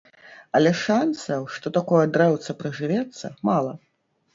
Але 0.59 0.71
шанцаў, 0.83 1.47
што 1.59 1.75
такое 1.77 2.03
дрэўца 2.19 2.49
прыжывецца, 2.65 3.25
мала. 3.53 3.83